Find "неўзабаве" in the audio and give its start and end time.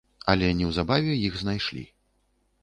0.61-1.13